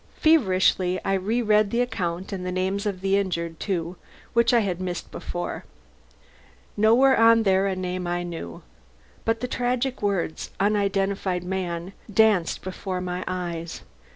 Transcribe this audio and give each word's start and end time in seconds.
Feverishly 0.15 0.99
I 1.05 1.13
re 1.13 1.43
read 1.43 1.69
the 1.69 1.79
account, 1.81 2.31
and 2.33 2.43
the 2.43 2.51
names 2.51 2.87
of 2.87 3.01
the 3.01 3.19
injured, 3.19 3.59
too, 3.59 3.97
which 4.33 4.51
I 4.51 4.61
had 4.61 4.81
missed 4.81 5.11
before. 5.11 5.63
Nowhere 6.75 7.19
was 7.23 7.43
there 7.43 7.67
a 7.67 7.75
name 7.75 8.07
I 8.07 8.23
knew. 8.23 8.63
But 9.25 9.41
the 9.41 9.47
tragic 9.47 10.01
words 10.01 10.49
"unidentified 10.59 11.43
man" 11.43 11.93
danced 12.11 12.63
before 12.63 12.99
my 12.99 13.23
eyes. 13.27 13.81